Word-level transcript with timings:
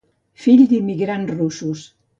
Fill 0.45 0.63
d'immigrants 0.71 1.33
russos. 1.37 1.89